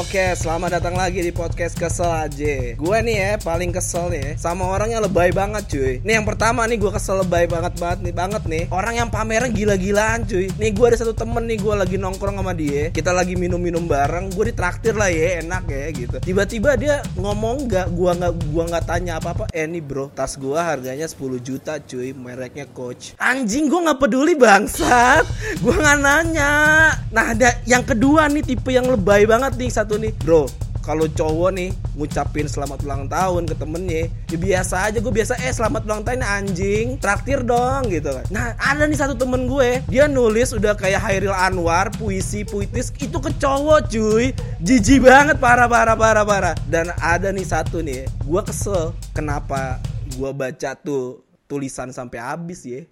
[0.00, 2.72] Oke, selamat datang lagi di podcast kesel aja.
[2.72, 6.00] Gue nih ya paling kesel nih ya, sama orang yang lebay banget cuy.
[6.00, 8.64] Nih yang pertama nih gue kesel lebay banget banget nih banget nih.
[8.72, 10.48] Orang yang pameran gila-gilaan cuy.
[10.56, 12.88] Nih gue ada satu temen nih gue lagi nongkrong sama dia.
[12.96, 14.32] Kita lagi minum-minum bareng.
[14.32, 16.16] Gue ditraktir lah ya enak ya gitu.
[16.16, 19.52] Tiba-tiba dia ngomong nggak, gue nggak gua nggak tanya apa-apa.
[19.52, 22.16] Eh nih bro, tas gue harganya 10 juta cuy.
[22.16, 23.20] Mereknya Coach.
[23.20, 25.28] Anjing gue nggak peduli bangsat.
[25.60, 26.52] Gue nggak nanya.
[27.12, 30.46] Nah ada yang kedua nih tipe yang lebay banget nih satu nih bro.
[30.86, 35.50] Kalau cowok nih ngucapin selamat ulang tahun ke temennya ya biasa aja gue biasa eh
[35.50, 36.94] selamat ulang tahun anjing.
[37.02, 38.22] Traktir dong gitu kan.
[38.30, 43.18] Nah ada nih satu temen gue dia nulis udah kayak Hairil Anwar puisi puitis itu
[43.18, 44.30] ke cowok cuy.
[44.62, 46.54] Jijik banget parah parah parah parah.
[46.70, 49.82] Dan ada nih satu nih gue kesel kenapa
[50.14, 52.86] gue baca tuh tulisan sampai habis ya